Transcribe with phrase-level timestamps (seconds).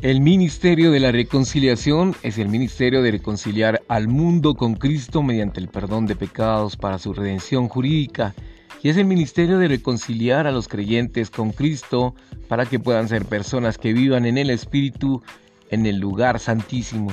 [0.00, 5.58] El ministerio de la reconciliación es el ministerio de reconciliar al mundo con Cristo mediante
[5.58, 8.32] el perdón de pecados para su redención jurídica
[8.80, 12.14] y es el ministerio de reconciliar a los creyentes con Cristo
[12.46, 15.20] para que puedan ser personas que vivan en el Espíritu
[15.68, 17.10] en el lugar santísimo,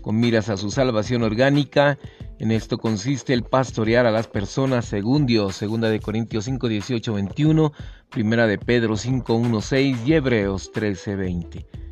[0.00, 1.98] con miras a su salvación orgánica.
[2.38, 7.12] En esto consiste el pastorear a las personas según Dios, segunda de Corintios 5, 18,
[7.12, 7.72] 21,
[8.08, 11.89] primera de Pedro 5, 1, 6 y Hebreos 13, 20.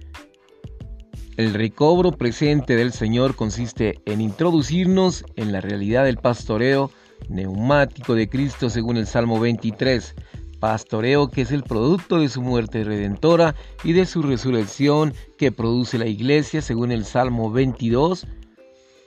[1.38, 6.90] El recobro presente del Señor consiste en introducirnos en la realidad del pastoreo
[7.28, 10.16] neumático de Cristo según el Salmo 23,
[10.58, 15.96] pastoreo que es el producto de su muerte redentora y de su resurrección que produce
[15.96, 18.26] la iglesia según el Salmo 22,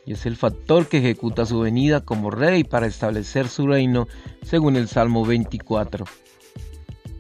[0.06, 4.08] y es el factor que ejecuta su venida como rey para establecer su reino
[4.42, 6.06] según el Salmo 24.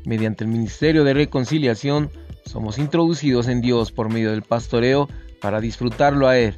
[0.06, 2.10] Mediante el ministerio de reconciliación,
[2.46, 5.08] somos introducidos en Dios por medio del pastoreo
[5.42, 6.56] para disfrutarlo a Él,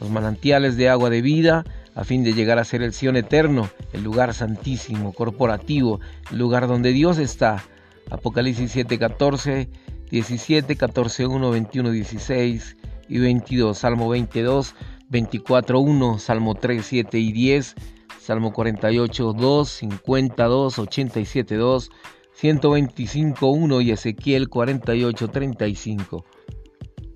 [0.00, 3.70] los manantiales de agua de vida, a fin de llegar a ser el Sion eterno,
[3.92, 7.64] el lugar santísimo, corporativo, el lugar donde Dios está.
[8.10, 9.68] Apocalipsis 7, 14,
[10.10, 12.76] 17, 14, 1, 21, 16
[13.08, 14.74] y 22, Salmo 22,
[15.08, 17.74] 24, 1, Salmo 3, 7 y 10,
[18.20, 21.90] Salmo 48, 2, 52, 87, 2,
[22.40, 26.24] 125.1 y Ezequiel 48.35.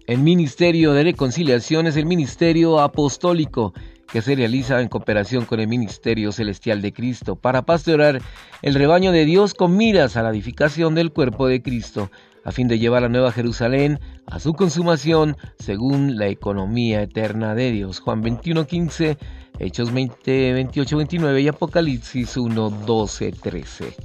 [0.07, 3.75] El ministerio de reconciliación es el ministerio apostólico
[4.11, 8.21] que se realiza en cooperación con el ministerio celestial de Cristo para pastorear
[8.63, 12.11] el rebaño de Dios con miras a la edificación del cuerpo de Cristo,
[12.43, 17.71] a fin de llevar a Nueva Jerusalén a su consumación según la economía eterna de
[17.71, 18.01] Dios.
[18.01, 19.19] Juan 21.15,
[19.59, 23.97] Hechos 20, 28, 29 y Apocalipsis 1, 12, 13.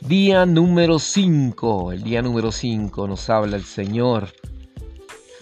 [0.00, 1.92] Día número 5.
[1.92, 4.28] El día número 5 nos habla el Señor,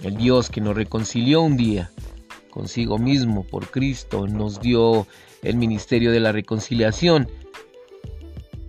[0.02, 1.92] el Dios que nos reconcilió un día
[2.50, 5.06] consigo mismo por Cristo, nos dio
[5.42, 7.30] el ministerio de la reconciliación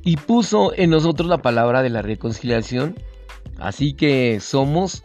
[0.03, 2.95] y puso en nosotros la palabra de la reconciliación.
[3.57, 5.03] Así que somos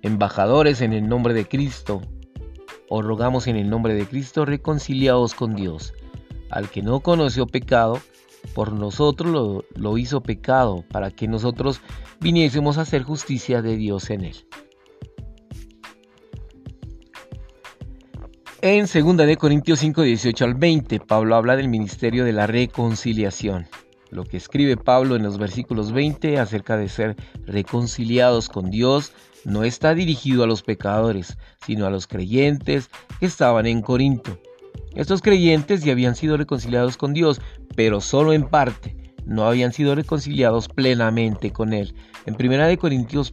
[0.00, 2.00] embajadores en el nombre de Cristo,
[2.88, 5.92] o rogamos en el nombre de Cristo reconciliados con Dios.
[6.48, 8.00] Al que no conoció pecado,
[8.54, 11.80] por nosotros lo, hizo pecado, para que nosotros
[12.20, 14.36] viniésemos a hacer justicia de Dios en él.
[18.62, 23.66] En 2 de Corintios 5, 18 al 20, Pablo habla del ministerio de la reconciliación.
[24.10, 29.12] Lo que escribe Pablo en los versículos 20 acerca de ser reconciliados con Dios
[29.44, 34.38] no está dirigido a los pecadores, sino a los creyentes que estaban en Corinto.
[34.94, 37.40] Estos creyentes ya habían sido reconciliados con Dios,
[37.76, 41.94] pero solo en parte, no habían sido reconciliados plenamente con Él.
[42.26, 43.32] En 1 Corintios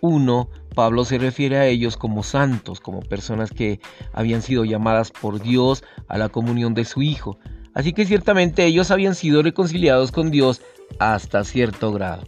[0.00, 3.80] 1, Pablo se refiere a ellos como santos, como personas que
[4.12, 7.38] habían sido llamadas por Dios a la comunión de su Hijo.
[7.74, 10.60] Así que ciertamente ellos habían sido reconciliados con Dios
[10.98, 12.24] hasta cierto grado.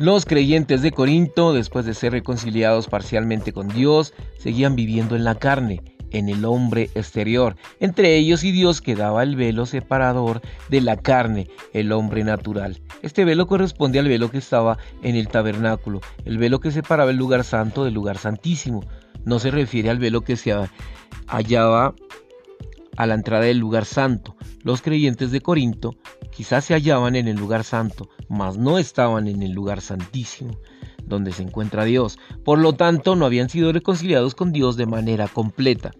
[0.00, 5.34] Los creyentes de Corinto, después de ser reconciliados parcialmente con Dios, seguían viviendo en la
[5.34, 7.54] carne, en el hombre exterior.
[7.80, 10.40] Entre ellos y Dios quedaba el velo separador
[10.70, 12.80] de la carne, el hombre natural.
[13.02, 17.18] Este velo corresponde al velo que estaba en el tabernáculo, el velo que separaba el
[17.18, 18.82] lugar santo del lugar santísimo.
[19.26, 20.54] No se refiere al velo que se
[21.26, 21.94] hallaba
[23.00, 24.36] a la entrada del lugar santo.
[24.62, 25.96] Los creyentes de Corinto
[26.30, 30.58] quizás se hallaban en el lugar santo, mas no estaban en el lugar santísimo,
[31.06, 32.18] donde se encuentra Dios.
[32.44, 35.92] Por lo tanto, no habían sido reconciliados con Dios de manera completa.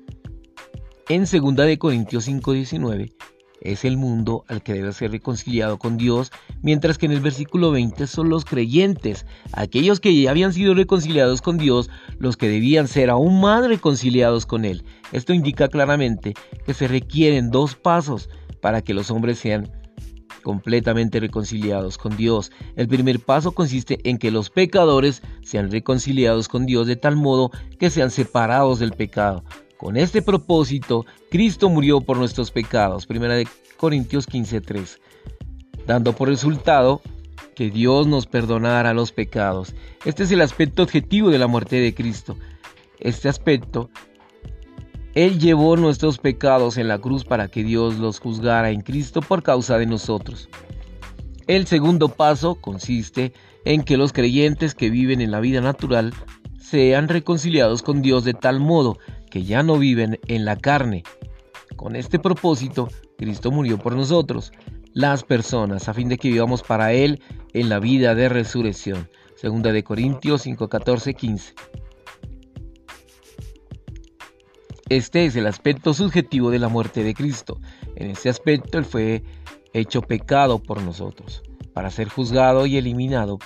[1.09, 3.15] En 2 de Corintios 5:19
[3.60, 6.32] es el mundo al que debe ser reconciliado con Dios,
[6.62, 11.42] mientras que en el versículo 20 son los creyentes, aquellos que ya habían sido reconciliados
[11.42, 14.84] con Dios, los que debían ser aún más reconciliados con Él.
[15.12, 16.34] Esto indica claramente
[16.65, 18.28] que se requieren dos pasos
[18.60, 19.71] para que los hombres sean
[20.42, 22.51] completamente reconciliados con Dios.
[22.77, 27.51] El primer paso consiste en que los pecadores sean reconciliados con Dios de tal modo
[27.78, 29.45] que sean separados del pecado.
[29.80, 33.48] Con este propósito, Cristo murió por nuestros pecados, 1
[33.78, 35.00] Corintios 15:3,
[35.86, 37.00] dando por resultado
[37.54, 39.74] que Dios nos perdonara los pecados.
[40.04, 42.36] Este es el aspecto objetivo de la muerte de Cristo.
[42.98, 43.88] Este aspecto,
[45.15, 49.42] Él llevó nuestros pecados en la cruz para que Dios los juzgara en Cristo por
[49.42, 50.50] causa de nosotros.
[51.47, 53.32] El segundo paso consiste
[53.65, 56.12] en que los creyentes que viven en la vida natural
[56.59, 58.98] sean reconciliados con Dios de tal modo
[59.30, 61.04] que ya no viven en la carne.
[61.77, 64.53] Con este propósito, Cristo murió por nosotros.
[64.92, 67.22] las personas a fin de que vivamos para Él
[67.53, 69.09] en la vida de resurrección.
[69.36, 71.54] Segunda de Corintios 5, 14, 15.
[74.88, 77.60] Este es el aspecto subjetivo de la muerte de Cristo.
[77.94, 79.22] En este aspecto Él fue
[79.72, 81.42] hecho pecado por nosotros,
[81.72, 83.38] para ser juzgado y eliminado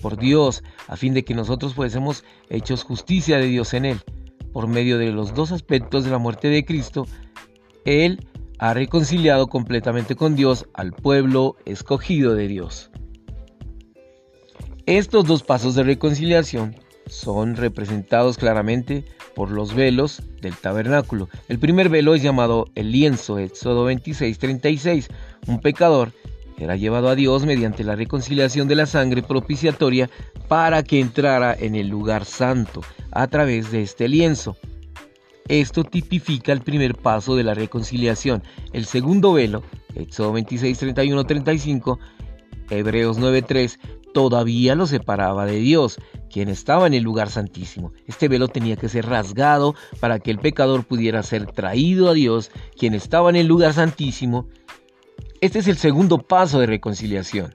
[0.00, 4.00] por Dios, a fin de que nosotros fuésemos hechos justicia de Dios en Él.
[4.56, 7.06] Por medio de los dos aspectos de la muerte de Cristo,
[7.84, 8.26] Él
[8.58, 12.90] ha reconciliado completamente con Dios al pueblo escogido de Dios.
[14.86, 16.74] Estos dos pasos de reconciliación
[17.06, 19.04] son representados claramente
[19.34, 21.28] por los velos del tabernáculo.
[21.48, 25.08] El primer velo es llamado el lienzo, Éxodo 26:36.
[25.48, 26.12] Un pecador
[26.58, 30.08] era llevado a Dios mediante la reconciliación de la sangre propiciatoria
[30.48, 34.56] para que entrara en el lugar santo a través de este lienzo.
[35.48, 38.42] Esto tipifica el primer paso de la reconciliación.
[38.72, 39.62] El segundo velo,
[39.94, 41.98] Éxodo 26, 31, 35,
[42.70, 43.78] Hebreos 9.3,
[44.12, 45.98] todavía lo separaba de Dios,
[46.32, 47.92] quien estaba en el lugar santísimo.
[48.06, 52.50] Este velo tenía que ser rasgado para que el pecador pudiera ser traído a Dios,
[52.76, 54.48] quien estaba en el lugar santísimo.
[55.42, 57.54] Este es el segundo paso de reconciliación.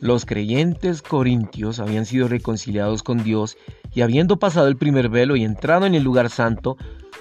[0.00, 3.58] Los creyentes corintios habían sido reconciliados con Dios
[3.94, 6.78] y habiendo pasado el primer velo y entrado en el lugar santo,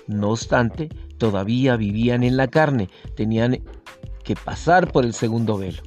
[0.08, 0.88] no obstante,
[1.18, 3.60] todavía vivían en la carne, tenían
[4.24, 5.84] que pasar por el segundo velo,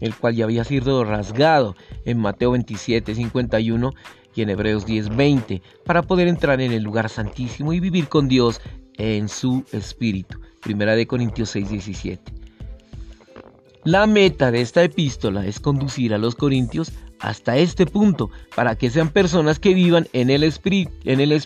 [0.00, 1.76] el cual ya había sido rasgado
[2.06, 3.92] en Mateo 27, 51
[4.34, 8.28] y en Hebreos 10, 20, para poder entrar en el lugar santísimo y vivir con
[8.28, 8.62] Dios
[8.96, 10.40] en su espíritu.
[10.62, 12.37] Primera de Corintios 6, 17.
[13.90, 18.90] La meta de esta epístola es conducir a los corintios hasta este punto para que
[18.90, 21.42] sean personas que vivan en el, espíritu, en el.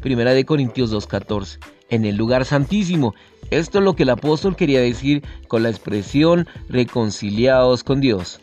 [0.00, 1.58] Primera de Corintios 2.14.
[1.90, 3.16] En el lugar santísimo.
[3.50, 8.38] Esto es lo que el apóstol quería decir con la expresión reconciliados con Dios.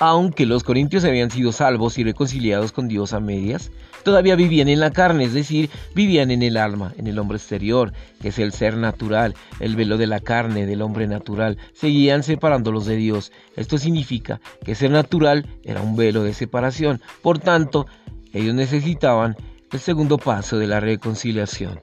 [0.00, 3.70] Aunque los corintios habían sido salvos y reconciliados con Dios a medias,
[4.02, 7.92] todavía vivían en la carne, es decir, vivían en el alma, en el hombre exterior,
[8.20, 12.86] que es el ser natural, el velo de la carne del hombre natural, seguían separándolos
[12.86, 13.32] de Dios.
[13.56, 17.86] Esto significa que ser natural era un velo de separación, por tanto,
[18.32, 19.36] ellos necesitaban
[19.72, 21.80] el segundo paso de la reconciliación.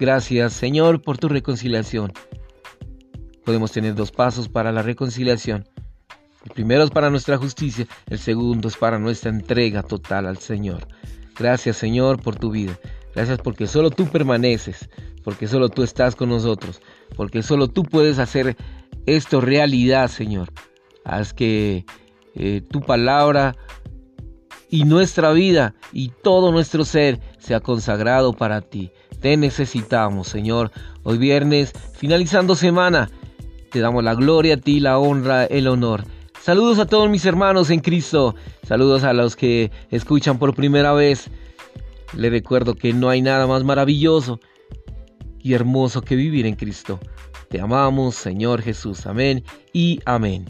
[0.00, 2.12] Gracias Señor por tu reconciliación.
[3.44, 5.64] Podemos tener dos pasos para la reconciliación
[6.44, 10.86] el primero es para nuestra justicia, el segundo es para nuestra entrega total al Señor.
[11.38, 12.78] Gracias Señor por tu vida.
[13.14, 14.88] Gracias porque solo tú permaneces,
[15.24, 16.80] porque solo tú estás con nosotros,
[17.16, 18.56] porque solo tú puedes hacer
[19.06, 20.52] esto realidad, Señor.
[21.04, 21.84] Haz que
[22.34, 23.56] eh, tu palabra
[24.70, 28.90] y nuestra vida y todo nuestro ser sea consagrado para ti.
[29.20, 30.70] Te necesitamos, Señor.
[31.02, 33.10] Hoy viernes, finalizando semana,
[33.70, 36.04] te damos la gloria a ti, la honra, el honor.
[36.42, 38.34] Saludos a todos mis hermanos en Cristo.
[38.66, 41.30] Saludos a los que escuchan por primera vez.
[42.14, 44.40] Les recuerdo que no hay nada más maravilloso
[45.40, 46.98] y hermoso que vivir en Cristo.
[47.48, 49.06] Te amamos, Señor Jesús.
[49.06, 50.46] Amén y amén.